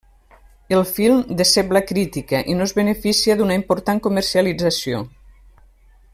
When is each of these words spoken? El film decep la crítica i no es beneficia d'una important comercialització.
El 0.77 0.79
film 0.91 1.19
decep 1.41 1.75
la 1.77 1.83
crítica 1.91 2.39
i 2.53 2.57
no 2.61 2.67
es 2.69 2.73
beneficia 2.79 3.37
d'una 3.43 3.59
important 3.61 4.03
comercialització. 4.09 5.05